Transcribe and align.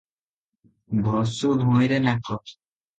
ଘଷୁ 1.09 1.55
ଭୂଇଁରେ 1.63 2.05
ନାକ।" 2.11 2.43